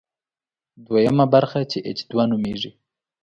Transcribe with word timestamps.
دویمه 0.85 1.25
برخه 1.33 1.59
چې 1.71 1.77
اېچ 1.87 1.99
دوه 2.11 2.23
نومېږي. 2.29 2.71